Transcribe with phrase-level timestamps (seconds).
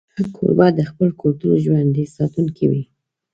[0.35, 2.83] کوربه د خپل کلتور ژوندي ساتونکی وي.